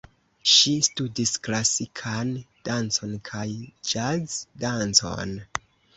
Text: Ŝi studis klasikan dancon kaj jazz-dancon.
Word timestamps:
Ŝi 0.51 0.71
studis 0.85 1.33
klasikan 1.47 2.33
dancon 2.69 3.13
kaj 3.29 3.47
jazz-dancon. 3.93 5.37